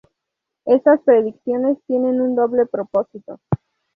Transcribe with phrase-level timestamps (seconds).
[0.65, 3.39] Estas predicciones tienen un doble propósito.